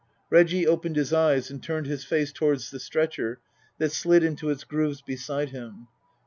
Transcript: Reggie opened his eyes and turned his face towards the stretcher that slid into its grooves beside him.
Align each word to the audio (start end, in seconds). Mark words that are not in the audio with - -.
Reggie 0.31 0.65
opened 0.65 0.95
his 0.95 1.13
eyes 1.13 1.51
and 1.51 1.61
turned 1.61 1.85
his 1.85 2.03
face 2.03 2.31
towards 2.31 2.71
the 2.71 2.79
stretcher 2.79 3.39
that 3.77 3.91
slid 3.91 4.23
into 4.23 4.49
its 4.49 4.63
grooves 4.63 5.03
beside 5.03 5.49
him. 5.49 5.89